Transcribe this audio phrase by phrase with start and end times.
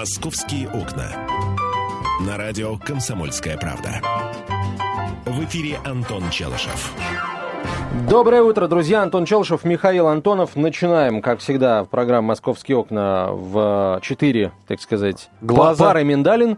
[0.00, 1.08] «Московские окна».
[2.26, 4.00] На радио «Комсомольская правда».
[5.26, 6.94] В эфире Антон Челышев.
[8.08, 9.02] Доброе утро, друзья.
[9.02, 10.56] Антон Челшев, Михаил Антонов.
[10.56, 15.84] Начинаем, как всегда, программу «Московские окна» в четыре, так сказать, Глаза.
[15.84, 16.56] пары миндалин.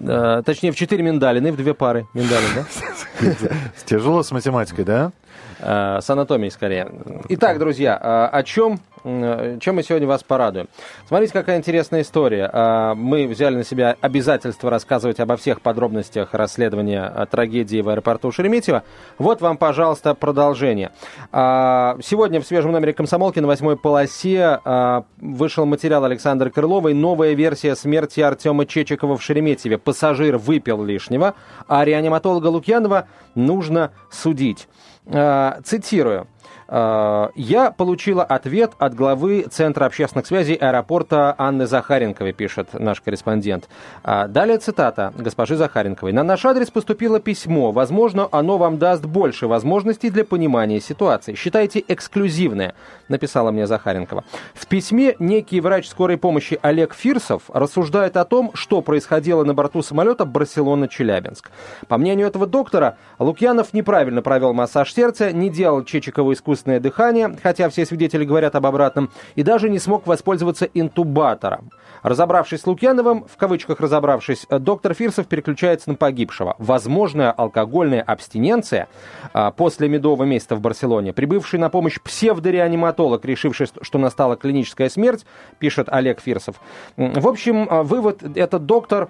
[0.00, 3.48] Э, точнее, в четыре миндалины, в две пары миндалин, да?
[3.86, 5.12] Тяжело с математикой, да?
[5.60, 6.90] Э, С анатомией, скорее.
[7.28, 7.96] Итак, друзья,
[8.32, 10.68] э, о чем, чем мы сегодня вас порадуем?
[11.08, 12.48] Смотрите, какая интересная история.
[12.52, 18.30] Э, Мы взяли на себя обязательство рассказывать обо всех подробностях расследования э, трагедии в аэропорту
[18.30, 18.84] Шереметьево.
[19.18, 20.92] Вот вам, пожалуйста, продолжение.
[21.32, 26.94] Э, Сегодня в свежем номере «Комсомолки» на восьмой полосе э, вышел материал Александра Крыловой.
[26.94, 29.78] Новая версия смерти Артема Чечикова в Шереметьеве.
[29.78, 31.34] Пассажир выпил лишнего,
[31.66, 34.68] а реаниматолога Лукьянова нужно судить.
[35.06, 36.28] Э, Цитирую.
[36.72, 43.68] Э, Я получила ответ от главы Центра общественных связей аэропорта Анны Захаренковой, пишет наш корреспондент.
[44.02, 46.12] А, Далее цитата госпожи Захаренковой.
[46.12, 47.72] На наш адрес поступило письмо.
[47.72, 51.34] Возможно, оно вам даст больше возможностей для понимания ситуации.
[51.34, 52.74] Считайте эксклюзивное,
[53.08, 54.24] написала мне Захаренкова.
[54.54, 59.82] В письме некий врач скорой помощи Олег Фирсов рассуждает о том, что происходило на борту
[59.82, 61.50] самолета Барселона-Челябинск.
[61.88, 66.32] По мнению этого доктора, Лукьянов неправильно провел массаж сердца, не делал Чечикову
[66.62, 71.70] искусственное дыхание, хотя все свидетели говорят об обратном, и даже не смог воспользоваться интубатором.
[72.02, 76.56] Разобравшись с Лукьяновым, в кавычках разобравшись, доктор Фирсов переключается на погибшего.
[76.58, 78.88] Возможная алкогольная абстиненция
[79.32, 81.12] а, после медового месяца в Барселоне.
[81.12, 85.24] Прибывший на помощь псевдореаниматолог, решивший, что настала клиническая смерть,
[85.58, 86.56] пишет Олег Фирсов.
[86.96, 89.08] В общем, а, вывод этот доктор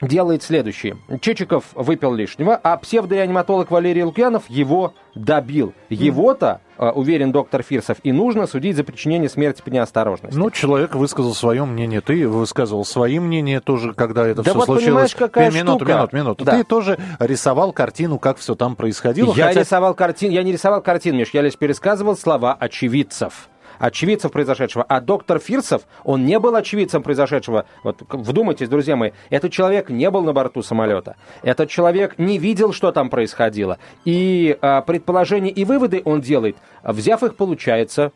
[0.00, 0.96] делает следующее.
[1.20, 5.72] Чечиков выпил лишнего, а псевдореаниматолог Валерий Лукьянов его добил.
[5.88, 10.36] Его-то, э, уверен доктор Фирсов, и нужно судить за причинение смерти по неосторожности.
[10.36, 14.64] Ну, человек высказал свое мнение, ты высказывал свои мнения тоже, когда это Да все вот
[14.66, 14.84] случилось.
[14.86, 15.92] понимаешь, какая минуту, штука.
[15.92, 16.44] минуту, минуту.
[16.44, 16.52] Да.
[16.58, 19.32] Ты тоже рисовал картину, как все там происходило.
[19.36, 23.48] я хотя- рисовал картин, я не рисовал картин, Миш, я лишь пересказывал слова очевидцев.
[23.78, 24.84] Очевидцев произошедшего.
[24.84, 27.66] А доктор Фирсов, он не был очевидцем произошедшего.
[27.82, 31.16] Вот вдумайтесь, друзья мои, этот человек не был на борту самолета.
[31.42, 33.78] Этот человек не видел, что там происходило.
[34.04, 38.12] И а, предположения и выводы он делает, взяв их, получается,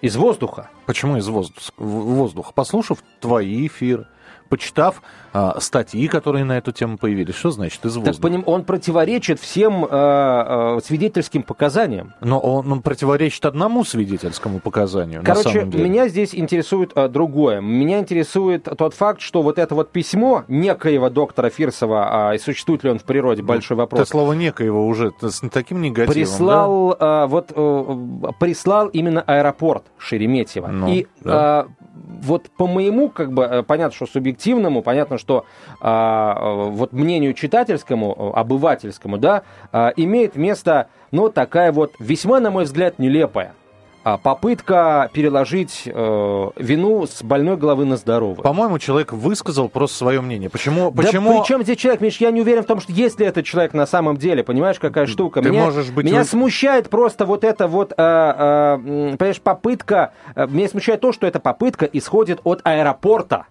[0.00, 0.70] из воздуха.
[0.86, 2.52] Почему из воздуха?
[2.54, 4.06] Послушав твои эфиры,
[4.50, 5.00] почитав
[5.32, 7.36] а, статьи, которые на эту тему появились.
[7.36, 8.28] Что значит из Так воздуха?
[8.28, 12.14] поним- он противоречит всем э, э, свидетельским показаниям.
[12.20, 15.22] Но он, он противоречит одному свидетельскому показанию.
[15.24, 17.60] Короче, меня здесь интересует э, другое.
[17.60, 22.82] Меня интересует тот факт, что вот это вот письмо некоего доктора Фирсова, а и существует
[22.82, 26.08] ли он в природе, большой Ты вопрос, слово некоего уже с таким негативом.
[26.08, 26.12] да?
[26.12, 30.66] прислал, э, вот, э, прислал именно аэропорт Шереметьево.
[30.66, 31.66] Ну, и да.
[31.68, 31.80] э,
[32.22, 35.44] вот по моему, как бы, э, понятно, что субъективному, понятно, что
[35.80, 42.40] э, э, вот мнению читательскому, э, обывательскому, да, э, имеет место, ну, такая вот весьма,
[42.40, 43.59] на мой взгляд, нелепая а,
[44.02, 48.42] попытка переложить э, вину с больной головы на здоровую.
[48.42, 50.48] По-моему, человек высказал просто свое мнение.
[50.48, 50.90] Почему?
[50.90, 51.40] Да почему...
[51.40, 53.74] при чем здесь человек, Миш, я не уверен в том, что есть ли этот человек
[53.74, 55.42] на самом деле, понимаешь, какая штука.
[55.42, 60.46] Ты меня, можешь быть меня смущает просто вот эта вот, э, э, понимаешь, попытка, э,
[60.46, 63.46] меня смущает то, что эта попытка исходит от аэропорта.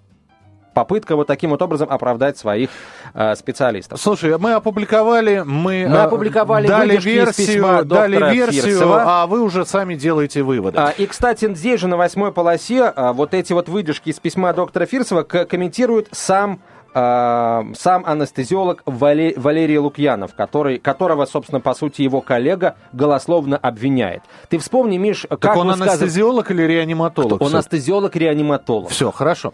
[0.73, 2.69] Попытка вот таким вот образом оправдать своих
[3.13, 3.99] э, специалистов.
[3.99, 9.23] Слушай, мы опубликовали, мы, Мы э, опубликовали дали версию, дали версию, Фирсова.
[9.23, 10.77] а вы уже сами делаете выводы.
[10.77, 14.53] А, И, кстати, здесь же на восьмой полосе а, вот эти вот выдержки из письма
[14.53, 16.61] доктора Фирсова комментирует сам
[16.93, 24.23] сам анестезиолог Вале- Валерий Лукьянов, который, которого, собственно, по сути, его коллега голословно обвиняет.
[24.49, 27.41] Ты вспомни, Миш, как так он высказыв- анестезиолог или реаниматолог?
[27.41, 27.57] Он Всё.
[27.57, 28.89] анестезиолог-реаниматолог.
[28.89, 29.53] Все, хорошо.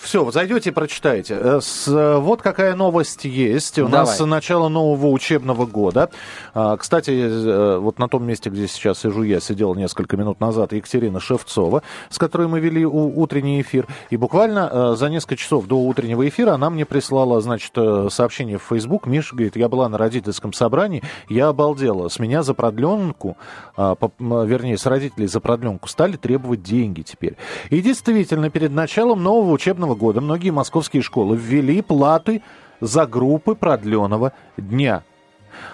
[0.00, 1.38] все, вы зайдете и прочитаете.
[1.40, 3.78] Э, с- вот какая новость есть.
[3.78, 4.00] У Давай.
[4.00, 6.10] нас начало нового учебного года.
[6.54, 10.72] А, кстати, э, вот на том месте, где сейчас сижу я, сидел несколько минут назад
[10.72, 13.86] Екатерина Шевцова, с которой мы вели утренний эфир.
[14.10, 18.58] И буквально э, за несколько часов до утреннего эфира она мне прислала, значит, э, сообщение
[18.58, 19.06] в Facebook.
[19.06, 22.08] Миша говорит, я была на родительском собрании, я обалдела.
[22.08, 23.36] С меня за продленку,
[23.76, 27.36] а, вернее, с родителей за продленку стали требовать деньги теперь.
[27.70, 32.42] И действительно, перед началом нового учебного года многие московские школы ввели платы
[32.80, 35.02] за группы продленного дня.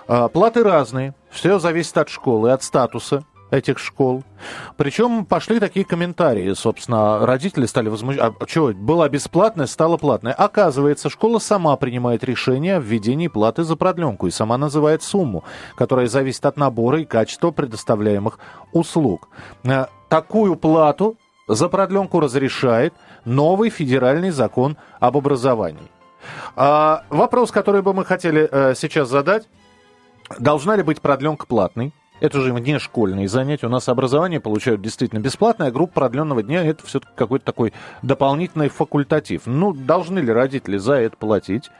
[0.07, 4.25] А, Платы разные, все зависит от школы, от статуса этих школ.
[4.77, 8.35] Причем пошли такие комментарии, собственно, родители стали возмущаться.
[8.39, 10.33] А что, было бесплатное, стало платное.
[10.33, 15.45] Оказывается, школа сама принимает решение о введении платы за продленку и сама называет сумму,
[15.77, 18.39] которая зависит от набора и качества предоставляемых
[18.73, 19.29] услуг.
[19.65, 21.17] Э, Такую плату
[21.49, 22.95] за продленку разрешает
[23.25, 25.91] новый федеральный закон об образовании.
[26.55, 29.49] А, вопрос, который бы мы хотели э, сейчас задать.
[30.39, 31.93] Должна ли быть продленка платной?
[32.25, 33.67] Это же не школьные занятия.
[33.67, 38.71] У нас образование получают действительно бесплатное, а группа продленного дня это все-таки какой-то такой дополнительный
[38.71, 39.43] факультатив.
[39.45, 41.71] Ну, должны ли родители за это платить?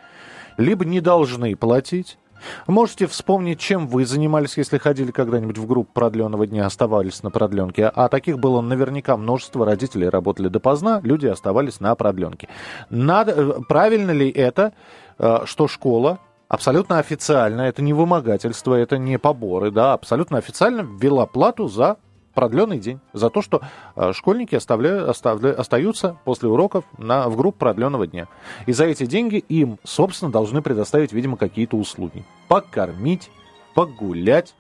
[0.59, 2.19] Либо не должны платить.
[2.67, 7.87] Можете вспомнить, чем вы занимались, если ходили когда-нибудь в группу продленного дня, оставались на продленке.
[7.87, 9.65] А таких было наверняка множество.
[9.65, 12.51] Родители работали допоздна, люди оставались на продленке.
[12.91, 14.75] Надо, э, правильно ли это,
[15.19, 16.19] э, что школа
[16.55, 21.97] абсолютно официально, это не вымогательство, это не поборы, да, абсолютно официально ввела плату за
[22.33, 23.61] продленный день, за то, что
[23.97, 28.29] э, школьники оставляют, оставляют, остаются после уроков на, в группу продленного дня.
[28.67, 32.25] И за эти деньги им, собственно, должны предоставить, видимо, какие-то услуги.
[32.49, 33.31] Покормить,
[33.75, 34.55] погулять,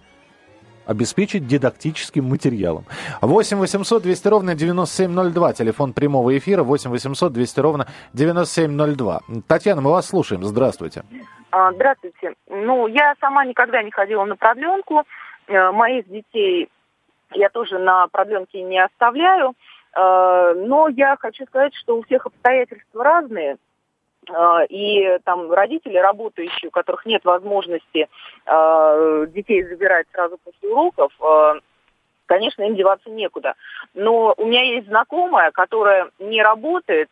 [0.87, 2.85] обеспечить дидактическим материалом.
[3.21, 9.21] 8 800 200 ровно 9702, телефон прямого эфира 8 800 200 ровно 9702.
[9.47, 11.05] Татьяна, мы вас слушаем, здравствуйте.
[11.57, 12.35] А, здравствуйте.
[12.49, 15.05] Ну, я сама никогда не ходила на продленку.
[15.47, 16.69] Э, моих детей
[17.31, 19.55] я тоже на продленке не оставляю.
[19.95, 23.59] Э, но я хочу сказать, что у всех обстоятельства разные.
[24.29, 28.09] Э, и там родители работающие, у которых нет возможности
[29.29, 31.13] детей забирать сразу после уроков,
[32.27, 33.55] конечно, им деваться некуда.
[33.95, 37.11] Но у меня есть знакомая, которая не работает,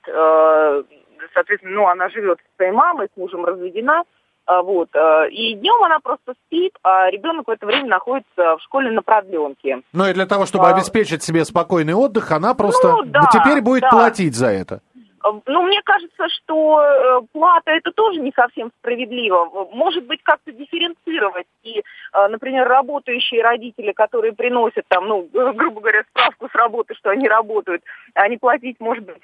[1.33, 4.05] соответственно, ну, она живет с своей мамой, с мужем разведена,
[4.47, 4.89] вот.
[4.95, 9.03] Э, и днем она просто спит, а ребенок в это время находится в школе на
[9.03, 9.83] продленке.
[9.93, 10.75] Ну и для того, чтобы а...
[10.75, 13.91] обеспечить себе спокойный отдых, она просто ну, да, теперь будет да.
[13.91, 14.81] платить за это.
[15.25, 19.69] Э, ну, мне кажется, что э, плата это тоже не совсем справедливо.
[19.73, 21.47] Может быть, как-то дифференцировать.
[21.63, 21.81] И,
[22.13, 27.83] например, работающие родители, которые приносят там, ну, грубо говоря, справку с работы, что они работают,
[28.15, 29.23] они платить, может быть,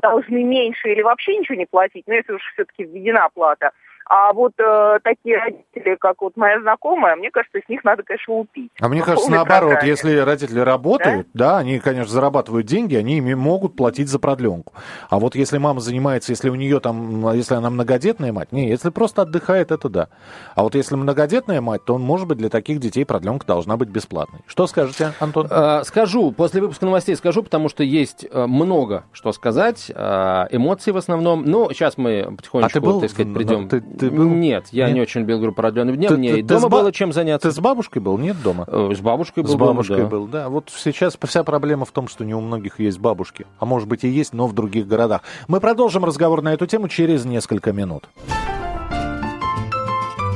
[0.00, 3.72] должны меньше или вообще ничего не платить, но если уж все-таки введена плата.
[4.12, 8.34] А вот э, такие родители, как вот моя знакомая, мне кажется, с них надо, конечно,
[8.34, 8.72] лупить.
[8.80, 9.88] А мне кажется, наоборот, программе.
[9.88, 11.52] если родители работают, да?
[11.52, 14.72] да, они, конечно, зарабатывают деньги, они ими могут платить за продленку.
[15.10, 18.90] А вот если мама занимается, если у нее там, если она многодетная мать, не, если
[18.90, 20.08] просто отдыхает, это да.
[20.56, 24.40] А вот если многодетная мать, то, может быть, для таких детей продленка должна быть бесплатной.
[24.48, 25.46] Что скажете, Антон?
[25.48, 30.90] Э, скажу, после выпуска новостей скажу, потому что есть э, много что сказать, э, эмоции
[30.90, 31.44] в основном.
[31.44, 33.68] Но сейчас мы потихонечку, а ты был, так сказать, придем.
[33.68, 34.28] Ты, ты был?
[34.28, 34.94] Нет, я нет?
[34.94, 36.08] не очень любил группу продленным днем.
[36.08, 37.48] Ты, Мне ты, и дома ты было чем заняться.
[37.48, 38.18] Ты с бабушкой был?
[38.18, 38.64] Нет дома?
[38.66, 40.16] Э, с бабушкой был С бабушкой дома, да.
[40.16, 40.48] был, да.
[40.48, 43.46] Вот сейчас вся проблема в том, что не у многих есть бабушки.
[43.58, 45.22] А может быть и есть, но в других городах.
[45.48, 48.08] Мы продолжим разговор на эту тему через несколько минут.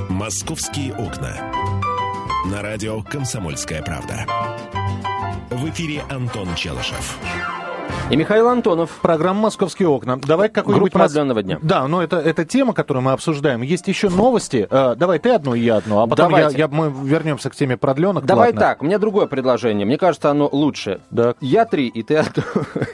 [0.09, 1.33] «Московские окна».
[2.51, 4.27] На радио «Комсомольская правда».
[5.51, 7.19] В эфире Антон Челышев.
[8.11, 8.91] И Михаил Антонов.
[9.01, 10.19] Программа «Московские окна».
[10.19, 10.93] Давай какой-нибудь...
[10.93, 11.59] Группа продленного дня.
[11.63, 13.63] Да, но это, это тема, которую мы обсуждаем.
[13.63, 14.69] Есть еще новости.
[14.71, 17.79] Э, давай ты одну, и я одну, а потом я, я, мы вернемся к теме
[17.79, 18.27] продленок.
[18.27, 18.69] Давай платно.
[18.69, 19.87] так, у меня другое предложение.
[19.87, 21.01] Мне кажется, оно лучше.
[21.11, 21.35] Да.
[21.41, 22.43] Я три, и ты одну.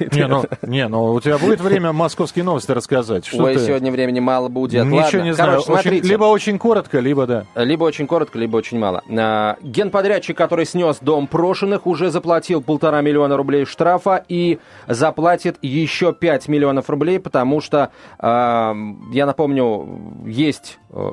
[0.13, 3.27] Не, ну, не, ну у тебя будет время московские новости рассказать.
[3.27, 3.67] Что Ой, ты?
[3.67, 4.85] сегодня времени мало будет.
[4.85, 5.23] Ничего Ладно.
[5.23, 5.63] не знаю.
[5.63, 7.45] Короче, очень, либо очень коротко, либо да.
[7.55, 9.03] Либо очень коротко, либо очень мало.
[9.11, 16.13] А, генподрядчик, который снес дом прошенных, уже заплатил полтора миллиона рублей штрафа и заплатит еще
[16.13, 18.75] 5 миллионов рублей, потому что, э,
[19.13, 21.11] я напомню, есть э,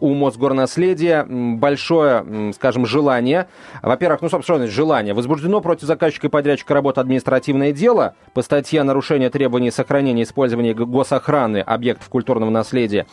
[0.00, 3.48] у Мосгорнаследия большое, скажем, желание.
[3.82, 5.14] Во-первых, ну, собственно, желание.
[5.14, 10.74] Возбуждено против заказчика и подрядчика работы административное дело по статье нарушения требований сохранения и использования
[10.74, 13.06] госохраны объектов культурного наследия.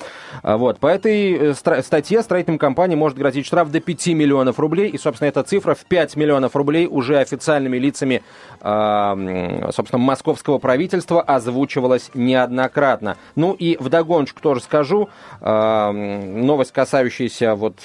[0.44, 0.80] А, вот.
[0.80, 4.90] По этой э, статье строительным компаниям может грозить штраф до 5 миллионов рублей.
[4.90, 8.24] И, собственно, эта цифра в 5 миллионов рублей уже официальными лицами,
[8.62, 13.18] э, собственно, московского правительства озвучивалась неоднократно.
[13.36, 15.10] Ну и вдогоночку тоже скажу,
[15.42, 17.80] э, новость, касающаяся вот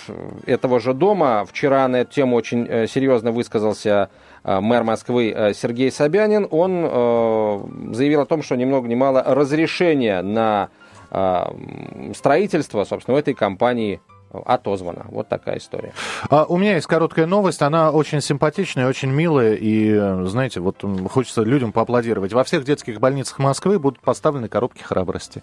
[0.47, 1.45] этого же дома.
[1.45, 4.09] Вчера на эту тему очень э, серьезно высказался
[4.45, 6.47] э, мэр Москвы Сергей Собянин.
[6.51, 10.71] Он заявил о том, что ни много ни мало разрешения на
[12.15, 14.01] строительство, собственно, у этой компании
[14.45, 15.07] отозвана.
[15.09, 15.93] Вот такая история.
[16.31, 17.63] А, у меня есть короткая новость.
[17.63, 19.55] Она очень симпатичная, очень милая.
[19.55, 19.95] И,
[20.27, 22.33] знаете, вот хочется людям поаплодировать.
[22.33, 25.43] Во всех детских больницах Москвы будут поставлены коробки храбрости.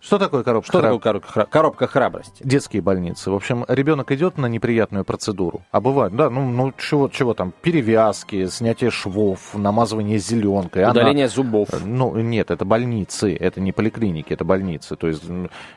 [0.00, 0.68] Что такое коробка?
[0.68, 0.92] Что храб...
[0.92, 2.42] такое коробка, коробка храбрости?
[2.44, 3.30] Детские больницы.
[3.30, 5.62] В общем, ребенок идет на неприятную процедуру.
[5.72, 10.88] А бывает, да, ну, ну чего, чего там, перевязки, снятие швов, намазывание зеленкой.
[10.88, 11.34] Удаление Она...
[11.34, 11.68] зубов.
[11.84, 14.94] Ну, нет, это больницы, это не поликлиники, это больницы.
[14.96, 15.24] То есть,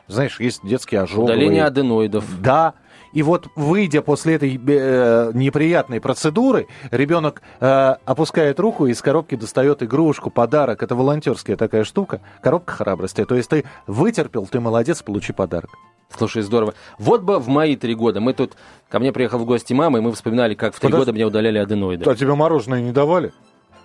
[0.06, 1.34] знаешь, есть детские ожоговые.
[1.34, 2.24] Удаление аденоидов.
[2.40, 2.74] Да,
[3.12, 9.34] И вот выйдя после этой э, неприятной процедуры, ребенок э, опускает руку и из коробки
[9.34, 10.82] достает игрушку, подарок.
[10.82, 13.24] Это волонтерская такая штука, коробка храбрости.
[13.24, 15.70] То есть ты вытерпел, ты молодец, получи подарок.
[16.16, 16.74] Слушай, здорово.
[16.98, 18.52] Вот бы в мои три года мы тут...
[18.88, 21.58] Ко мне приехал в гости мама, и мы вспоминали, как в три года меня удаляли
[21.58, 22.08] аденоиды.
[22.08, 23.32] А тебе мороженое не давали?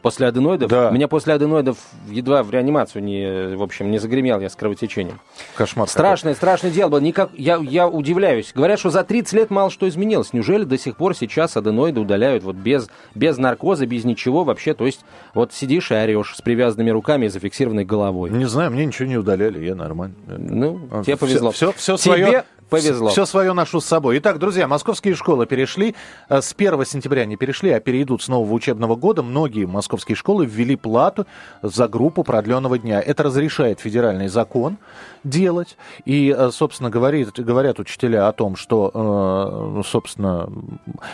[0.01, 0.69] После аденоидов?
[0.69, 0.91] Да.
[0.91, 1.77] Меня после аденоидов
[2.09, 5.19] едва в реанимацию не, в общем, не загремел я с кровотечением.
[5.55, 5.87] Кошмар.
[5.87, 6.37] Страшное, какой.
[6.37, 6.99] страшное дело было.
[6.99, 8.51] Никак, я, я удивляюсь.
[8.53, 10.33] Говорят, что за 30 лет мало что изменилось.
[10.33, 14.73] Неужели до сих пор сейчас аденоиды удаляют вот без, без наркоза, без ничего вообще?
[14.73, 15.01] То есть
[15.33, 18.29] вот сидишь и орешь с привязанными руками и зафиксированной головой.
[18.29, 20.15] Не знаю, мне ничего не удаляли, я нормально.
[20.27, 21.51] Ну, тебе повезло.
[21.51, 23.09] Все, все, все Тебе свое повезло.
[23.09, 24.17] Все свое ношу с собой.
[24.19, 25.95] Итак, друзья, московские школы перешли.
[26.29, 29.23] э, С 1 сентября не перешли, а перейдут с нового учебного года.
[29.23, 31.25] Многие московские школы ввели плату
[31.61, 33.01] за группу продленного дня.
[33.01, 34.77] Это разрешает федеральный закон
[35.23, 35.77] делать.
[36.05, 40.49] И, э, собственно, говорит, говорят учителя о том, что, э, собственно,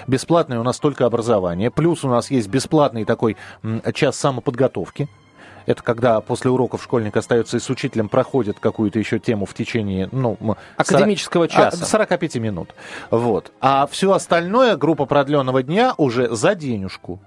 [0.07, 1.71] бесплатное у нас только образование.
[1.71, 3.37] Плюс у нас есть бесплатный такой
[3.93, 5.07] час самоподготовки.
[5.65, 10.09] Это когда после уроков школьник остается и с учителем проходит какую-то еще тему в течение,
[10.11, 10.37] ну...
[10.77, 11.83] Академического 40 часа.
[11.83, 12.75] а, 45 минут.
[13.11, 13.51] Вот.
[13.61, 17.19] А все остальное, группа продленного дня, уже за денежку.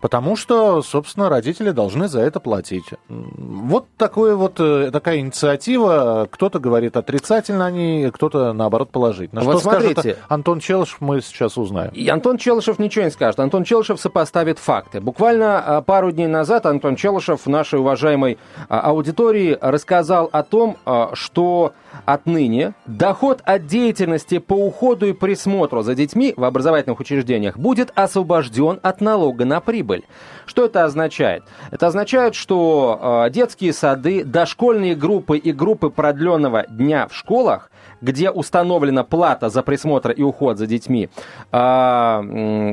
[0.00, 2.84] Потому что, собственно, родители должны за это платить.
[3.08, 6.28] Вот такое вот, э, такая инициатива.
[6.30, 9.42] Кто-то говорит отрицательно о ней, кто-то, наоборот, положительно.
[9.42, 10.18] Вот Что скажет смотрите.
[10.28, 11.90] Антон Челышев, мы сейчас узнаем.
[11.92, 13.40] И Антон Челышев ничего не скажет.
[13.40, 15.00] Антон Челышев сопоставит факты.
[15.00, 21.10] Буквально а, пару дней назад Антон Челышев нашей уважаемой а, аудитории рассказал о том, а,
[21.14, 21.72] что
[22.04, 28.80] отныне доход от деятельности по уходу и присмотру за детьми в образовательных учреждениях будет освобожден
[28.82, 30.04] от налога на прибыль.
[30.46, 31.44] Что это означает?
[31.70, 37.69] Это означает, что а, детские сады, дошкольные группы и группы продленного дня в школах
[38.00, 41.08] где установлена плата за присмотр и уход за детьми,
[41.52, 42.22] а,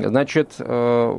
[0.04, 1.12] значит, э,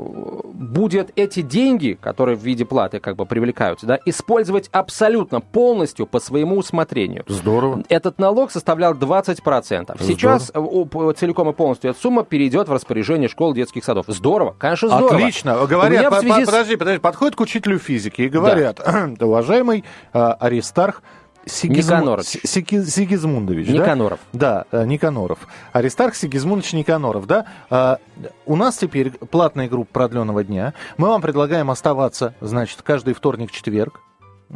[0.53, 6.19] будет эти деньги, которые в виде платы как бы привлекаются, да, использовать абсолютно полностью по
[6.19, 7.23] своему усмотрению.
[7.27, 7.83] Здорово.
[7.89, 9.95] Этот налог составлял 20%.
[10.03, 14.05] Сейчас э, целиком и полностью эта сумма перейдет в распоряжение школ детских садов.
[14.07, 15.15] Здорово, конечно, здорово.
[15.15, 15.65] Отлично.
[15.67, 18.79] Говорят, по- связи с- подожди, подожди, подходят к учителю физики и говорят,
[19.21, 21.01] уважаемый а, Аристарх
[21.45, 22.27] Сигизму- Никанорович.
[22.27, 23.73] Си- Сиги- Сигизмундович, да?
[23.73, 24.19] Никаноров.
[24.33, 25.47] Да, э, Никаноров.
[25.73, 27.45] Аристарх Сигизмундович Никаноров, да?
[27.69, 27.97] А,
[28.45, 30.73] У нас теперь платная группа продленного дня.
[30.97, 34.01] Мы вам предлагаем оставаться, значит, каждый вторник-четверг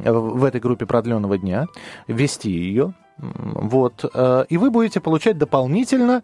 [0.03, 1.67] э, в этой группе продленного дня,
[2.07, 2.93] вести ее.
[3.17, 4.03] Вот.
[4.13, 6.23] э, И вы будете получать дополнительно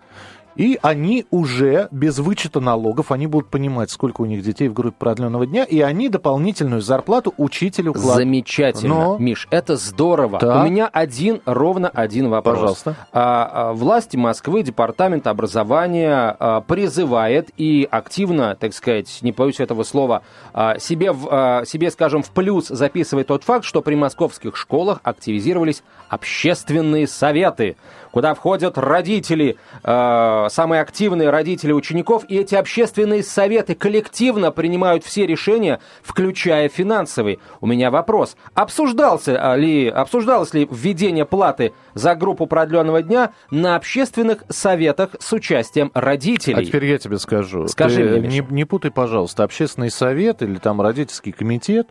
[0.55, 4.95] и они уже без вычета налогов, они будут понимать, сколько у них детей в группе
[4.97, 8.15] продленного дня, и они дополнительную зарплату учителю кладут.
[8.15, 10.39] Замечательно, Но- Миш, это здорово.
[10.39, 10.63] Так.
[10.63, 12.55] У меня один, ровно один вопрос.
[12.55, 12.95] Пожалуйста.
[13.11, 19.83] А, а, власти Москвы, Департамент образования а, призывает и активно, так сказать, не боюсь этого
[19.83, 24.55] слова, а, себе, в- а, себе, скажем, в плюс записывает тот факт, что при московских
[24.57, 27.75] школах активизировались общественные советы,
[28.11, 35.25] куда входят родители, э, самые активные родители учеников, и эти общественные советы коллективно принимают все
[35.25, 37.39] решения, включая финансовые.
[37.59, 38.37] У меня вопрос.
[38.53, 45.33] Обсуждался а, ли, обсуждалось ли введение платы за группу продленного дня на общественных советах с
[45.33, 46.61] участием родителей?
[46.61, 47.67] А теперь я тебе скажу.
[47.67, 48.43] Скажи Ты мне, Миша.
[48.49, 51.89] не, не путай, пожалуйста, общественный совет или там родительский комитет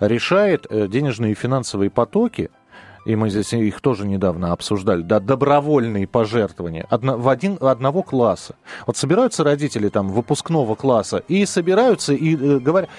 [0.00, 2.50] решает э, денежные и финансовые потоки,
[3.08, 8.54] и мы здесь их тоже недавно обсуждали, да, добровольные пожертвования одно- в один, одного класса.
[8.86, 12.90] Вот собираются родители там выпускного класса и собираются и э, говорят...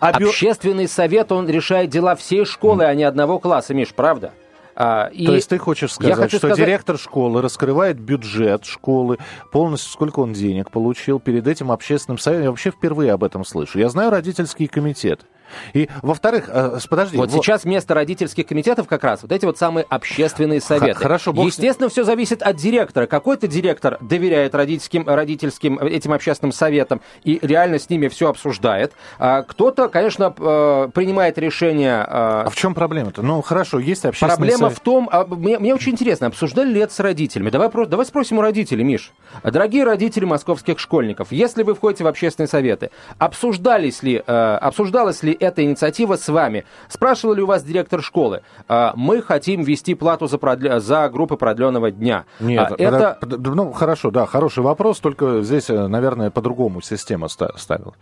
[0.00, 4.32] обё- Общественный совет, он решает дела всей школы, а не одного класса, Миш, правда?
[4.74, 9.18] А, и То есть ты хочешь сказать, хочу что сказать- директор школы раскрывает бюджет школы,
[9.52, 12.44] полностью сколько он денег получил перед этим общественным советом?
[12.44, 13.78] Я вообще впервые об этом слышу.
[13.78, 15.26] Я знаю родительский комитет.
[15.74, 17.16] И, во-вторых, э, подожди.
[17.16, 20.98] Вот во- сейчас вместо родительских комитетов как раз вот эти вот самые общественные советы.
[21.00, 21.46] хорошо, бог.
[21.46, 23.06] Естественно, все зависит от директора.
[23.06, 28.92] Какой-то директор доверяет родительским, родительским э, этим общественным советам и реально с ними все обсуждает.
[29.18, 32.00] А кто-то, конечно, э, принимает решение...
[32.00, 33.22] э, А в чем проблема-то?
[33.22, 34.76] Ну, хорошо, есть общественный Проблема совет.
[34.78, 37.50] в том, а, мне, мне очень интересно, обсуждали ли это с родителями?
[37.50, 39.12] Давай, про- давай спросим у родителей, Миш.
[39.42, 45.62] Дорогие родители московских школьников, если вы входите в общественные советы, обсуждались ли, обсуждалась ли эта
[45.64, 46.64] инициатива с вами?
[46.88, 48.42] Спрашивал ли у вас директор школы?
[48.68, 52.24] Э, мы хотим ввести плату за, продле- за группы продленного дня.
[52.40, 53.16] Нет, А, это...
[53.20, 57.94] под- под- ну хорошо, да, хороший вопрос, только здесь, э, наверное, по-другому система ста- ставила.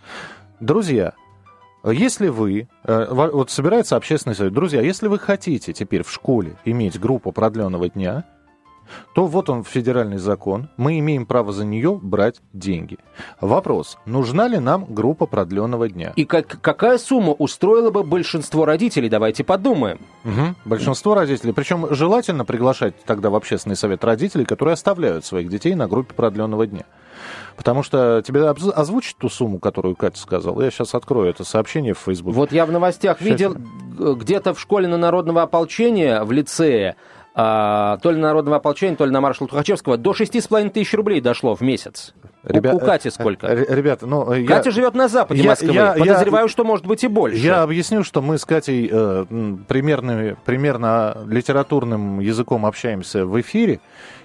[0.60, 1.12] Друзья,
[1.84, 6.56] если вы, э, во- вот собирается общественный совет, друзья, если вы хотите теперь в школе
[6.64, 8.24] иметь группу продленного дня,
[9.14, 12.98] то вот он федеральный закон, мы имеем право за нее брать деньги.
[13.40, 16.12] Вопрос, нужна ли нам группа продленного дня?
[16.16, 19.08] И как, какая сумма устроила бы большинство родителей?
[19.08, 19.98] Давайте подумаем.
[20.24, 20.54] Угу.
[20.64, 21.52] Большинство родителей.
[21.52, 26.66] Причем желательно приглашать тогда в общественный совет родителей, которые оставляют своих детей на группе продленного
[26.66, 26.84] дня.
[27.56, 30.62] Потому что тебе озвучить ту сумму, которую Катя сказала.
[30.62, 32.34] Я сейчас открою это сообщение в Facebook.
[32.34, 33.28] Вот я в новостях сейчас...
[33.28, 33.56] видел
[34.14, 36.96] где-то в школе на народного ополчения в лицее
[37.38, 41.20] а, то ли на народного ополчения, то ли на маршала Тухачевского, до 6,5 тысяч рублей
[41.20, 42.14] дошло в месяц.
[42.44, 43.52] Ребят, у, у Кати сколько?
[43.52, 44.24] Ребята, ну...
[44.24, 45.74] Катя я, живет на западе я, Москвы.
[45.74, 47.36] Я, Подозреваю, я, что может быть и больше.
[47.36, 49.26] Я объясню, что мы с Катей э,
[49.68, 53.80] примерно, примерно литературным языком общаемся в эфире,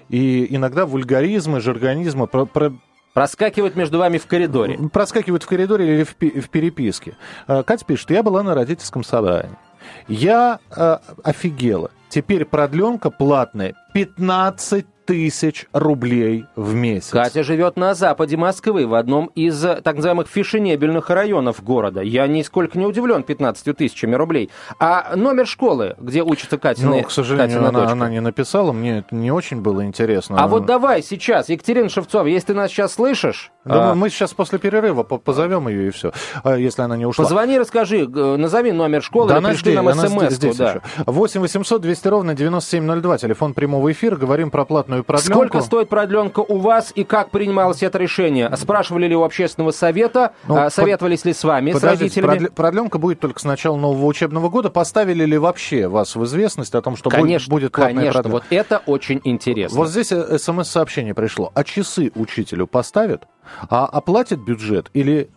[0.08, 2.72] и иногда вульгаризмы, жаргонизмы про, про,
[3.12, 4.78] Проскакивают между вами в коридоре.
[4.90, 7.14] Проскакивают в коридоре или в, в переписке.
[7.46, 9.58] Э, Катя пишет, я была на родительском собрании.
[10.08, 11.90] Я э, офигела.
[12.08, 17.10] Теперь продленка платная 15 тысяч рублей в месяц.
[17.10, 22.00] Катя живет на западе Москвы, в одном из так называемых фешенебельных районов города.
[22.00, 24.50] Я нисколько не удивлен 15 тысячами рублей.
[24.78, 29.14] А номер школы, где учится Катя Ну, к сожалению, она, она не написала, мне это
[29.14, 30.36] не очень было интересно.
[30.38, 33.50] А вот давай сейчас, Екатерина Шевцова, если ты нас сейчас слышишь...
[33.64, 33.94] Думаю, а...
[33.94, 37.24] мы сейчас после перерыва позовем ее и все, а если она не ушла.
[37.24, 40.80] Позвони, расскажи, назови номер школы, да, она здесь, нам смс да.
[41.06, 45.34] 8 800 200 ровно 9702, телефон прямого эфира, говорим про платную продленку.
[45.34, 48.54] Сколько стоит продленка у вас и как принималось это решение?
[48.56, 50.32] Спрашивали ли у общественного совета?
[50.46, 52.48] Ну, а, советовались ли с вами, с родителями?
[52.48, 54.70] Продленка будет только с начала нового учебного года.
[54.70, 58.44] Поставили ли вообще вас в известность о том, что конечно, будет, будет платная конечно, продленка?
[58.50, 59.78] вот это очень интересно.
[59.78, 61.50] Вот здесь э, смс-сообщение пришло.
[61.54, 63.26] А часы учителю поставят?
[63.68, 65.30] А оплатит бюджет или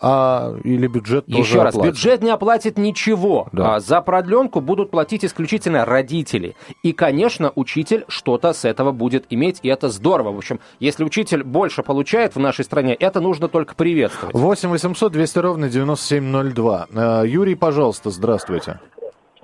[0.00, 1.94] а, или бюджет Еще тоже раз, оплатит.
[1.94, 3.48] бюджет не оплатит ничего.
[3.52, 3.76] Да.
[3.76, 6.54] А, за продленку будут платить исключительно родители.
[6.82, 10.32] И, конечно, учитель что-то с этого будет иметь, и это здорово.
[10.32, 14.34] В общем, если учитель больше получает в нашей стране, это нужно только приветствовать.
[14.34, 16.86] 8 800 200 ровно 9702.
[16.94, 18.80] Э, Юрий, пожалуйста, здравствуйте.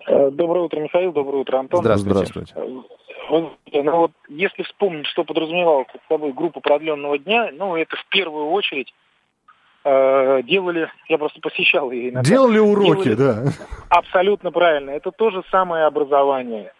[0.06, 1.12] Э, доброе утро, Михаил.
[1.12, 1.80] Доброе утро, Антон.
[1.80, 2.24] Здравствуйте.
[2.26, 2.54] здравствуйте.
[2.56, 8.06] Э, ну вот, если вспомнить, что подразумевала под собой группа продленного дня, ну, это в
[8.06, 8.92] первую очередь
[9.84, 12.28] делали, я просто посещал ее иногда.
[12.28, 13.52] Делали уроки, делали, да.
[13.88, 14.90] Абсолютно правильно.
[14.90, 16.72] Это то же самое образование.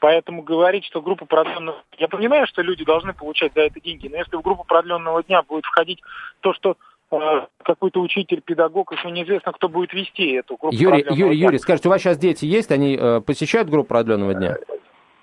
[0.00, 1.78] Поэтому говорить, что группа продленного...
[1.98, 5.42] Я понимаю, что люди должны получать за это деньги, но если в группу продленного дня
[5.42, 6.00] будет входить
[6.40, 6.76] то, что
[7.10, 7.16] э,
[7.62, 11.46] какой-то учитель, педагог, еще неизвестно, кто будет вести эту группу Юрий, Юрий, дня.
[11.46, 12.70] Юрий, скажите, у вас сейчас дети есть?
[12.70, 14.56] Они э, посещают группу продленного дня?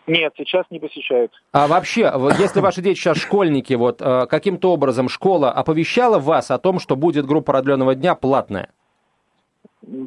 [0.07, 1.31] Нет, сейчас не посещают.
[1.51, 6.57] А вообще, если ваши дети сейчас школьники, вот э, каким-то образом школа оповещала вас о
[6.59, 8.69] том, что будет группа продленного дня платная?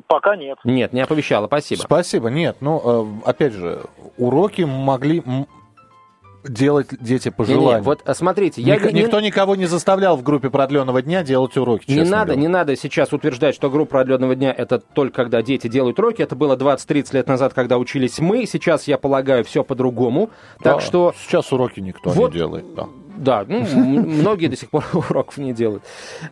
[0.06, 0.58] Пока нет.
[0.64, 1.80] Нет, не оповещала, спасибо.
[1.80, 2.56] Спасибо, нет.
[2.60, 3.82] Ну, э, опять же,
[4.16, 5.22] уроки могли,
[6.48, 7.70] делать дети по желанию.
[7.70, 9.02] Не, не, вот смотрите, я Ник- не...
[9.02, 11.90] никто никого не заставлял в группе продленного дня делать уроки.
[11.90, 12.40] Не надо, говоря.
[12.40, 16.22] не надо сейчас утверждать, что группа продленного дня это только когда дети делают уроки.
[16.22, 18.46] Это было 20-30 лет назад, когда учились мы.
[18.46, 20.30] Сейчас я полагаю все по-другому.
[20.60, 22.64] Да, так что сейчас уроки никто вот, не делает.
[22.74, 22.88] Да.
[23.18, 25.82] Да, ну, многие до сих пор уроков не делают.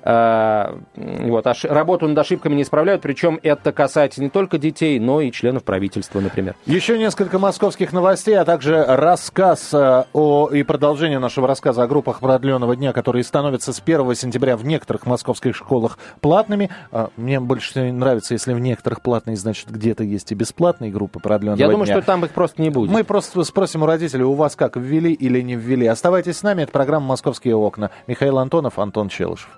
[0.02, 1.70] А, вот, ошиб...
[1.70, 6.20] работу над ошибками не исправляют, причем это касается не только детей, но и членов правительства,
[6.20, 6.54] например.
[6.66, 10.48] Еще несколько московских новостей, а также рассказ э, о...
[10.52, 15.06] и продолжение нашего рассказа о группах продленного дня, которые становятся с 1 сентября в некоторых
[15.06, 16.70] московских школах платными.
[16.92, 21.58] А, мне больше нравится, если в некоторых платные, значит, где-то есть и бесплатные группы продленного
[21.58, 21.72] Я дня.
[21.72, 22.90] Я думаю, что там их просто не будет.
[22.90, 25.86] Мы просто спросим у родителей, у вас как, ввели или не ввели.
[25.86, 27.90] Оставайтесь с нами, это программа «Московские окна».
[28.06, 29.48] Михаил Антонов, Антон Челышев.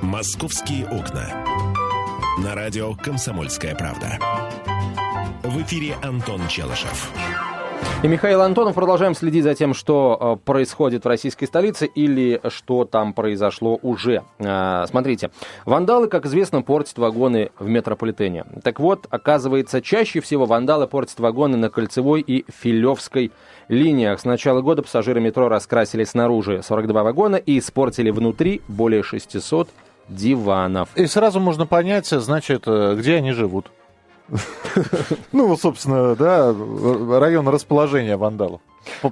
[0.00, 1.26] «Московские окна».
[2.44, 4.16] На радио «Комсомольская правда».
[5.42, 7.10] В эфире Антон Челышев.
[8.02, 8.74] И Михаил Антонов.
[8.74, 14.22] Продолжаем следить за тем, что э, происходит в российской столице или что там произошло уже.
[14.38, 15.30] Э, смотрите,
[15.64, 18.44] вандалы, как известно, портят вагоны в метрополитене.
[18.62, 23.32] Так вот, оказывается, чаще всего вандалы портят вагоны на Кольцевой и Филевской
[23.68, 24.20] линиях.
[24.20, 29.68] С начала года пассажиры метро раскрасили снаружи 42 вагона и испортили внутри более 600
[30.08, 30.88] диванов.
[30.96, 33.70] И сразу можно понять, значит, э, где они живут.
[35.32, 36.54] Ну, собственно, да,
[37.18, 38.60] район расположения вандалов.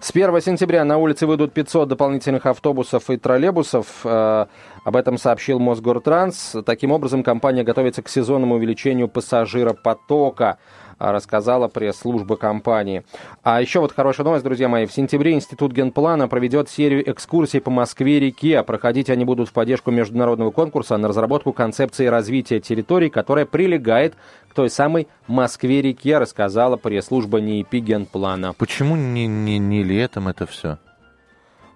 [0.01, 3.87] С 1 сентября на улице выйдут 500 дополнительных автобусов и троллейбусов.
[4.05, 4.47] Э,
[4.85, 6.57] об этом сообщил Мосгортранс.
[6.65, 10.59] Таким образом, компания готовится к сезонному увеличению пассажиропотока.
[10.99, 13.05] Рассказала пресс-служба компании.
[13.43, 14.87] А еще вот хорошая новость, друзья мои.
[14.87, 18.63] В сентябре Институт генплана проведет серию экскурсий по Москве-реке.
[18.63, 24.15] Проходить они будут в поддержку международного конкурса на разработку концепции развития территорий, которая прилегает
[24.49, 28.53] к той самой Москве-реке, рассказала пресс-служба НИИП генплана.
[28.53, 30.79] Почему не, не, не летом это все?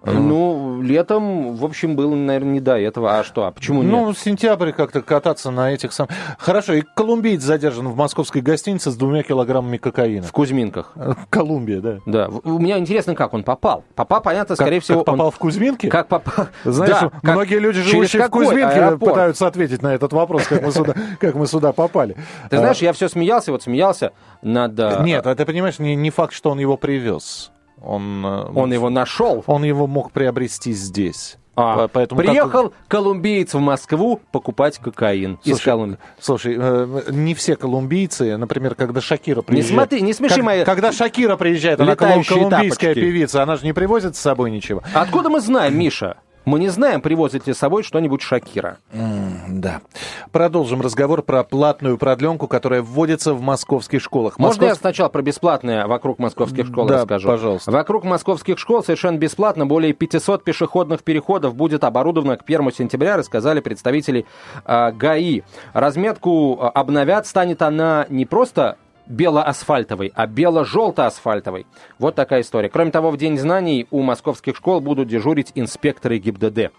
[0.03, 3.19] Ну, летом, в общем, было, наверное, не до этого.
[3.19, 3.45] А что?
[3.45, 3.91] А почему нет?
[3.91, 6.11] Ну, в сентябре как-то кататься на этих самых...
[6.37, 10.25] Хорошо, и колумбиец задержан в московской гостинице с двумя килограммами кокаина.
[10.25, 10.93] В Кузьминках.
[11.29, 11.97] Колумбия, да.
[12.05, 12.29] Да.
[12.43, 13.83] У меня интересно, как он попал.
[13.95, 15.31] Попал, понятно, Как- скорее всего, как попал он...
[15.31, 15.89] в Кузьминки?
[15.89, 16.47] Как попал?
[16.63, 19.13] Знаешь, Да, как- многие люди, живущие в Кузьминке, аэропорт?
[19.13, 22.15] пытаются ответить на этот вопрос, как мы сюда, как мы сюда попали.
[22.49, 24.79] Ты знаешь, я все смеялся, вот смеялся над...
[24.79, 27.51] А, э, Нет, а ты понимаешь, не, не факт, что он его привез.
[27.81, 29.43] Он, э, Он его нашел.
[29.47, 31.37] он его мог приобрести здесь.
[31.55, 35.97] А, По- поэтому как- приехал колумбиец в Москву покупать кокаин из Слушай, Колумбии.
[36.19, 39.73] Слушай, э, не все колумбийцы, например, когда Шакира приезжает...
[39.73, 42.93] смотри, не смеши Как- мои Когда Шакира приезжает, она колумбийская тапочки.
[42.93, 44.81] певица, она же не привозит с собой ничего.
[44.93, 46.17] Откуда мы знаем, Миша?
[46.45, 48.77] Мы не знаем, привозит ли с собой что-нибудь Шакира.
[49.47, 49.81] Да.
[50.31, 54.39] Продолжим разговор про платную продленку, которая вводится в московских школах.
[54.39, 57.27] Можно я Москов- сначала про бесплатное вокруг московских школ Да, расскажу?
[57.27, 57.71] пожалуйста.
[57.71, 63.59] Вокруг московских школ совершенно бесплатно более 500 пешеходных переходов будет оборудовано к 1 сентября, рассказали
[63.59, 64.25] представители
[64.65, 65.41] а, ГАИ.
[65.73, 68.77] Разметку а, обновят, станет она не просто
[69.09, 71.65] белоасфальтовой, а бело-желто-асфальтовой.
[71.97, 72.69] Вот такая история.
[72.69, 76.71] Кроме того, в День знаний у московских школ будут дежурить инспекторы ГИБДД.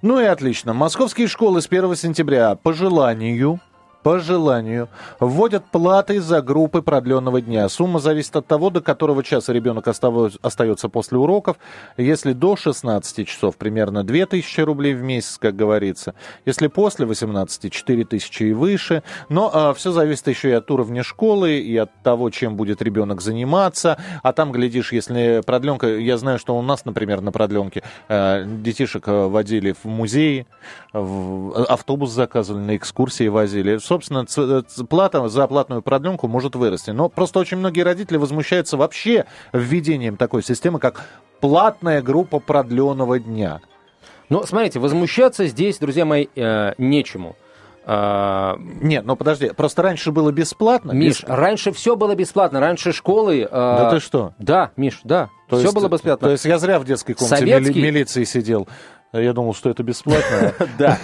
[0.00, 0.72] Ну и отлично.
[0.72, 3.60] Московские школы с 1 сентября по желанию
[4.06, 4.88] по желанию
[5.18, 7.68] вводят платы за группы продленного дня.
[7.68, 11.56] Сумма зависит от того, до которого часа ребенок остается после уроков.
[11.96, 16.14] Если до 16 часов, примерно 2000 рублей в месяц, как говорится.
[16.44, 19.02] Если после 18, 4000 и выше.
[19.28, 23.98] Но все зависит еще и от уровня школы, и от того, чем будет ребенок заниматься.
[24.22, 25.88] А там, глядишь, если продленка...
[25.88, 30.46] Я знаю, что у нас, например, на продленке э, детишек э, водили в музеи,
[30.92, 33.78] в- автобус заказывали, на экскурсии возили.
[33.96, 36.90] Собственно, ц- плата за платную продленку может вырасти.
[36.90, 41.04] Но просто очень многие родители возмущаются вообще введением такой системы, как
[41.40, 43.60] платная группа продленного дня.
[44.28, 47.36] Ну, смотрите, возмущаться здесь, друзья мои, э, нечему.
[47.86, 50.92] А, Нет, ну подожди, просто раньше было бесплатно.
[50.92, 52.58] Миш, Бес- раньше все было бесплатно.
[52.60, 53.42] Раньше школы...
[53.42, 54.34] э, Да ты что?
[54.38, 55.30] Да, Миш, да.
[55.48, 56.26] То все есть- было бесплатно.
[56.28, 58.68] То есть я зря в детской комнате Советский- мили- милиции сидел.
[59.12, 60.52] Я думал, что это бесплатно.
[60.78, 60.98] Да.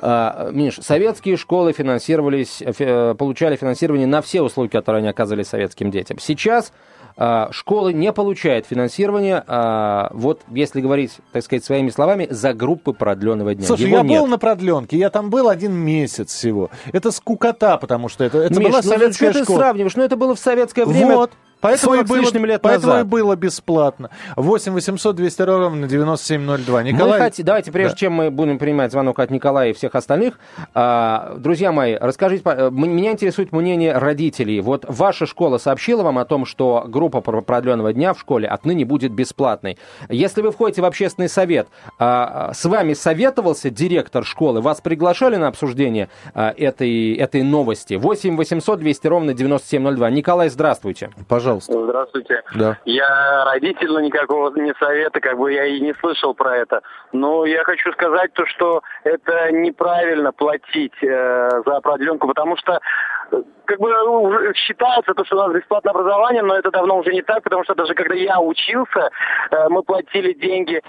[0.00, 5.42] А, Миш, советские школы финансировались, э, э, получали финансирование на все услуги, которые они оказывали
[5.42, 6.18] советским детям.
[6.20, 6.72] Сейчас
[7.20, 12.92] а, школы не получают финансирование, а, вот если говорить, так сказать, своими словами, за группы
[12.92, 13.66] продленного дня.
[13.66, 14.20] Слушай, Его я нет.
[14.20, 16.70] был на продленке, я там был один месяц всего.
[16.92, 19.58] Это скукота, потому что это, это Миш, была ну советская что ты школа.
[19.58, 19.96] сравниваешь?
[19.96, 21.16] Ну это было в советское время.
[21.16, 21.32] Вот.
[21.60, 23.06] Поэтому, 40 и было, лет поэтому назад.
[23.06, 24.10] и было бесплатно.
[24.36, 26.82] 8 800 200 ровно 9702.
[26.84, 27.18] Николай...
[27.20, 27.98] Мы хоти- Давайте, прежде Да.
[27.98, 30.38] чем мы будем принимать звонок от Николая и всех остальных,
[30.74, 34.60] а, друзья мои, расскажите, э, меня интересует мнение родителей.
[34.60, 38.84] Вот ваша школа сообщила вам о том, что группа про- продленного дня в школе отныне
[38.84, 39.78] будет бесплатной.
[40.08, 41.66] Если вы входите в общественный совет,
[41.98, 47.94] а, с вами советовался директор школы, вас приглашали на обсуждение а, этой, этой новости?
[47.94, 50.10] 8 800 200 ровно 9702.
[50.10, 51.10] Николай, здравствуйте.
[51.26, 51.47] Пожалуйста.
[51.56, 52.42] Здравствуйте.
[52.54, 52.78] Да.
[52.84, 56.82] Я родитель, но никакого не совета, как бы я и не слышал про это.
[57.12, 62.80] Но я хочу сказать то, что это неправильно платить э, за продленку, потому что
[63.64, 63.92] как бы
[64.54, 67.74] считается то, что у нас бесплатное образование, но это давно уже не так, потому что
[67.74, 69.10] даже когда я учился,
[69.50, 70.82] э, мы платили деньги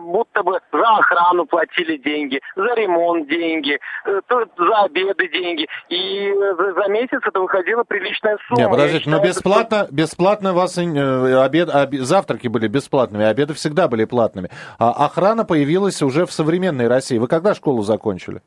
[0.00, 4.20] будто бы за охрану платили деньги, за ремонт деньги, э,
[4.58, 5.66] за обеды деньги.
[5.88, 8.56] И э, за, месяц это выходила приличная сумма.
[8.58, 13.24] Не, Я подождите, но считаю, что- бесплатно, бесплатно вас э, обед, обе- завтраки были бесплатными,
[13.24, 14.50] обеды всегда были платными.
[14.78, 17.18] А охрана появилась уже в современной России.
[17.18, 18.42] Вы когда школу закончили?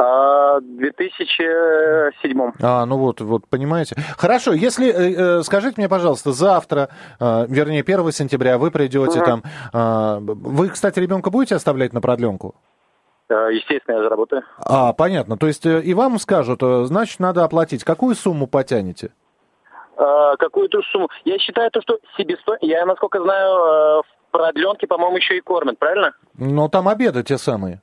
[0.00, 2.52] А, В 2007.
[2.62, 3.96] А, ну вот, вот, понимаете.
[4.16, 6.88] Хорошо, если, э, э, скажите мне, пожалуйста, завтра,
[7.20, 9.42] э, вернее, 1 сентября вы придете там,
[9.74, 12.54] э, вы, кстати, ребенка будете оставлять на продленку?
[13.28, 14.42] Естественно, я заработаю.
[14.58, 15.36] А, понятно.
[15.36, 17.84] То есть и вам скажут, значит, надо оплатить.
[17.84, 19.12] Какую сумму потянете?
[19.96, 21.08] А, Какую-то сумму.
[21.24, 22.64] Я считаю то, что себестоимость...
[22.64, 26.12] Я, насколько знаю, в продленке, по-моему, еще и кормят, правильно?
[26.38, 27.82] Но там обеды те самые.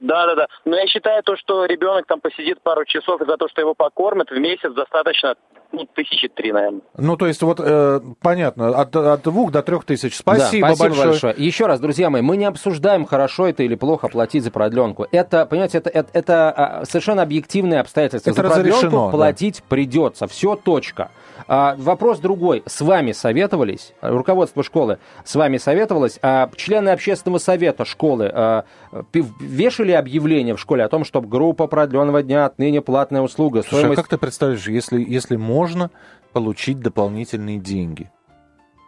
[0.00, 0.48] Да, да, да.
[0.64, 3.74] Но я считаю то, что ребенок там посидит пару часов, и за то, что его
[3.74, 5.34] покормят, в месяц достаточно
[5.72, 6.80] ну, тысячи три, наверное.
[6.96, 10.16] Ну, то есть, вот, э, понятно, от, от двух до трех тысяч.
[10.16, 11.08] Спасибо, да, спасибо большое.
[11.08, 11.34] большое.
[11.36, 15.06] Еще раз, друзья мои, мы не обсуждаем, хорошо это или плохо платить за продленку.
[15.12, 18.30] Это, понимаете, это, это, это а, совершенно объективные обстоятельства.
[18.30, 19.64] Это за продленку разрешено, платить да.
[19.68, 20.26] придется.
[20.26, 21.10] Все, точка.
[21.46, 22.62] А, вопрос другой.
[22.66, 28.64] С вами советовались, руководство школы с вами советовалось, а члены общественного совета школы а,
[29.40, 33.62] вешали объявление в школе о том, что группа продленного дня отныне платная услуга.
[33.62, 33.98] Слушай, стоимость...
[33.98, 35.57] а как ты представляешь, если, если можно
[36.32, 38.10] получить дополнительные деньги?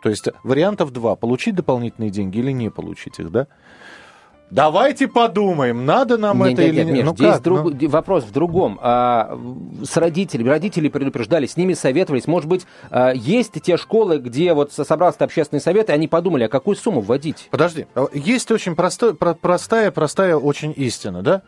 [0.03, 1.17] То есть вариантов два.
[1.17, 3.47] Получить дополнительные деньги или не получить их, да?
[4.51, 6.87] Давайте подумаем, надо нам нет, это нет, или нет.
[6.87, 6.97] нет.
[6.97, 7.43] нет ну здесь как?
[7.43, 7.73] друг...
[7.73, 7.89] ну...
[7.89, 8.79] вопрос в другом.
[8.83, 9.39] А,
[9.85, 12.27] с родителями, родители предупреждали, с ними советовались.
[12.27, 16.49] Может быть, а, есть те школы, где вот собрался общественный совет, и они подумали, а
[16.49, 17.47] какую сумму вводить?
[17.53, 21.43] Подожди, а есть очень простой, простая, простая очень истина, да?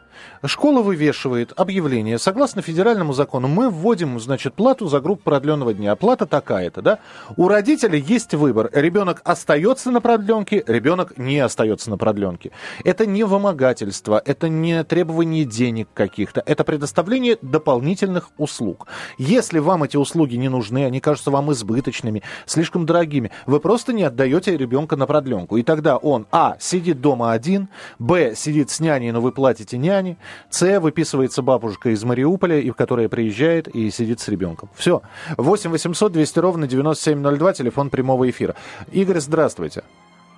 [0.44, 2.18] Школа вывешивает объявление.
[2.18, 5.94] Согласно федеральному закону, мы вводим, значит, плату за группу продленного дня.
[5.96, 6.98] Плата такая-то, да?
[7.37, 8.70] У родителей есть выбор.
[8.72, 12.51] Ребенок остается на продленке, ребенок не остается на продленке.
[12.85, 18.87] Это не вымогательство, это не требование денег каких-то, это предоставление дополнительных услуг.
[19.18, 24.03] Если вам эти услуги не нужны, они кажутся вам избыточными, слишком дорогими, вы просто не
[24.03, 25.57] отдаете ребенка на продленку.
[25.57, 30.01] И тогда он, а, сидит дома один, б, сидит с няней, но вы платите няне,
[30.50, 34.68] с, выписывается бабушка из Мариуполя, и, которая приезжает и сидит с ребенком.
[34.74, 35.02] Все.
[35.36, 38.54] 8 800 200 ровно 9702, телефон прямого эфира.
[38.90, 39.84] Игорь, здравствуйте.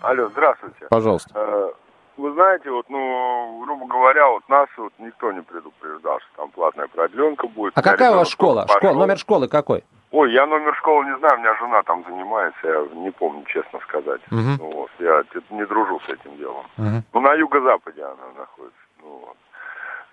[0.00, 0.86] Алло, здравствуйте.
[0.90, 1.30] Пожалуйста.
[1.34, 1.70] Э,
[2.16, 6.86] вы знаете, вот, ну, грубо говоря, вот нас вот никто не предупреждал, что там платная
[6.86, 7.72] продленка будет.
[7.76, 8.66] А какая у вас школа?
[8.68, 8.92] Школа?
[8.92, 9.82] Номер школы какой?
[10.12, 13.80] Ой, я номер школы не знаю, у меня жена там занимается, я не помню, честно
[13.80, 14.20] сказать.
[14.30, 14.40] Угу.
[14.60, 16.64] Ну, вот, я не дружу с этим делом.
[16.78, 17.02] Угу.
[17.14, 18.53] Ну, на юго-западе она находится.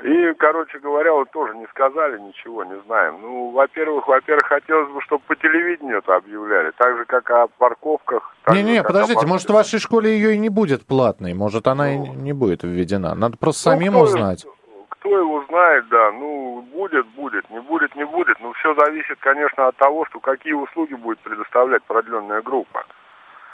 [0.04, 3.20] И, короче говоря, вот тоже не сказали ничего, не знаем.
[3.22, 8.36] Ну, во-первых, во-первых, хотелось бы, чтобы по телевидению это объявляли, так же, как о парковках.
[8.48, 11.98] Не-не, подождите, может, в вашей школе ее и не будет платной, может, она ну, и
[12.10, 13.14] не будет введена.
[13.14, 14.48] Надо просто ну, самим кто, узнать.
[14.90, 18.40] Кто его знает, да, ну, будет, будет, не будет, не будет.
[18.40, 22.86] Но все зависит, конечно, от того, что какие услуги будет предоставлять продленная группа.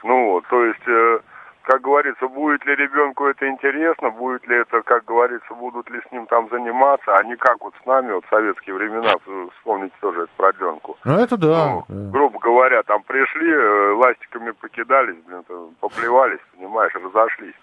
[0.03, 1.23] Ну, вот, то есть...
[1.67, 6.12] Как говорится, будет ли ребенку это интересно, будет ли это, как говорится, будут ли с
[6.13, 9.15] ним там заниматься, а не как вот с нами, вот в советские времена,
[9.58, 10.95] вспомните тоже эту продленку.
[11.03, 11.67] Ну, это да.
[11.67, 12.12] Ну, да.
[12.12, 15.43] Грубо говоря, там пришли, э, ластиками покидались, блин,
[15.82, 17.56] поплевались, понимаешь, разошлись.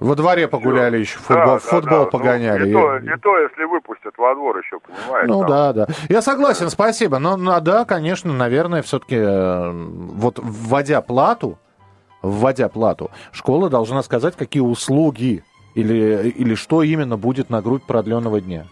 [0.00, 1.12] Во дворе погуляли Все.
[1.12, 2.72] еще, футбол, да, футбол да, погоняли.
[2.72, 5.28] Ну, и, то, и то, если выпустят во двор еще, понимаешь.
[5.28, 5.48] Ну там.
[5.48, 5.86] да, да.
[6.08, 7.20] Я согласен, спасибо.
[7.20, 11.56] Но, ну, да, конечно, наверное, все-таки э, вот вводя плату,
[12.24, 18.40] вводя плату, школа должна сказать, какие услуги или, или что именно будет на грудь продленного
[18.40, 18.66] дня.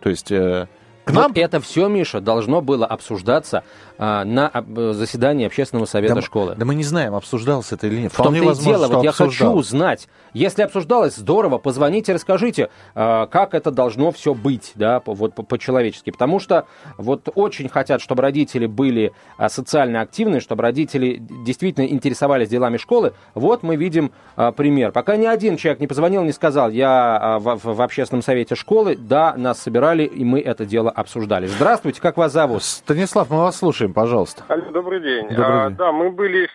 [0.00, 0.30] То есть...
[0.32, 0.68] Э,
[1.04, 1.28] к нам...
[1.28, 3.64] Вот это все, Миша, должно было обсуждаться
[3.98, 4.50] а, на
[4.92, 6.54] заседании общественного совета да, школы.
[6.56, 8.12] Да мы не знаем, обсуждалось это или нет.
[8.12, 10.08] В том-то и дело, вот я хочу узнать.
[10.32, 16.10] Если обсуждалось, здорово, позвоните, расскажите, а, как это должно все быть, да, вот по-человечески.
[16.10, 22.48] Потому что вот очень хотят, чтобы родители были а, социально активны, чтобы родители действительно интересовались
[22.48, 23.12] делами школы.
[23.34, 24.92] Вот мы видим а, пример.
[24.92, 29.34] Пока ни один человек не позвонил, не сказал, я в, в общественном совете школы, да,
[29.36, 31.46] нас собирали, и мы это дело обсуждали.
[31.46, 32.62] Здравствуйте, как вас зовут?
[32.62, 34.44] Станислав, мы вас слушаем, пожалуйста.
[34.48, 35.28] Алло, добрый день.
[35.28, 35.44] Добрый день.
[35.44, 36.48] А, да, мы были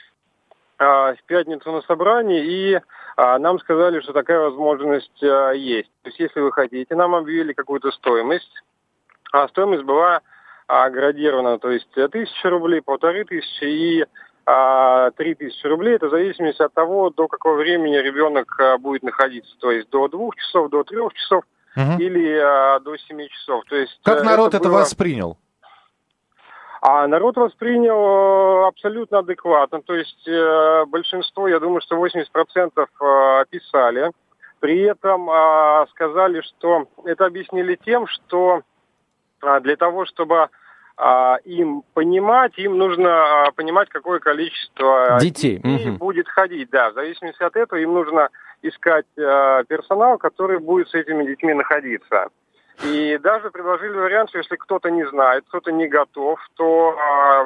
[0.77, 2.81] а, в пятницу на собрании, и
[3.17, 5.89] а, нам сказали, что такая возможность а, есть.
[6.03, 8.63] То есть, если вы хотите, нам объявили какую-то стоимость,
[9.31, 10.21] а стоимость была
[10.67, 14.05] а, градирована, то есть тысяча рублей, полторы тысячи и
[15.17, 15.95] три тысячи рублей.
[15.95, 19.57] Это в зависимости от того, до какого времени ребенок будет находиться.
[19.59, 21.43] То есть до двух часов, до трех часов
[21.75, 21.99] угу.
[21.99, 23.63] или а, до 7 часов.
[23.65, 24.79] То есть, как народ это, это было...
[24.79, 25.37] воспринял?
[26.87, 29.81] А народ воспринял абсолютно адекватно.
[29.81, 34.11] То есть э, большинство, я думаю, что 80% э, писали.
[34.59, 38.61] При этом э, сказали, что это объяснили тем, что
[39.41, 40.47] э, для того, чтобы
[40.97, 45.97] э, им понимать, им нужно э, понимать, какое количество детей, детей угу.
[45.97, 46.69] будет ходить.
[46.69, 48.29] Да, в зависимости от этого им нужно
[48.61, 52.27] искать э, персонал, который будет с этими детьми находиться.
[52.83, 57.45] И даже предложили вариант, что если кто-то не знает, кто-то не готов, то, э,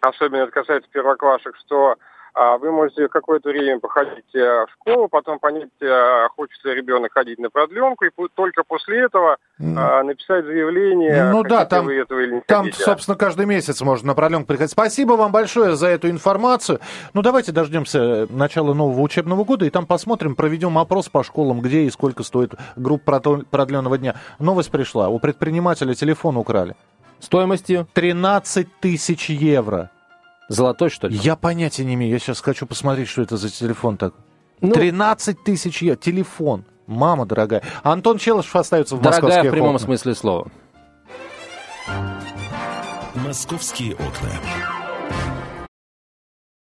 [0.00, 1.96] особенно это касается первоклашек, что
[2.34, 7.38] вы можете какое-то время походить э, в школу, потом понять, э, хочет ли ребенок ходить
[7.38, 10.02] на продленку, и только после этого mm.
[10.02, 12.84] написать заявление, ну, да, там, вы этого или не Там, хотите.
[12.84, 14.72] собственно, каждый месяц можно на продленку приходить.
[14.72, 16.80] Спасибо вам большое за эту информацию.
[17.14, 21.82] Ну, давайте дождемся начала нового учебного года, и там посмотрим, проведем опрос по школам, где
[21.82, 24.14] и сколько стоит группа продленного дня.
[24.38, 25.08] Новость пришла.
[25.08, 26.76] У предпринимателя телефон украли.
[27.20, 27.86] Стоимостью?
[27.94, 29.90] 13 тысяч евро.
[30.48, 31.16] Золотой, что ли?
[31.16, 32.12] Я понятия не имею.
[32.12, 34.14] Я сейчас хочу посмотреть, что это за телефон так.
[34.60, 35.96] Ну, 13 тысяч евро.
[35.96, 36.64] Телефон.
[36.86, 37.62] Мама дорогая.
[37.82, 39.82] Антон Челышев остается в дорогая московских в прямом окнах.
[39.82, 40.50] смысле слова.
[43.14, 44.77] «Московские окна».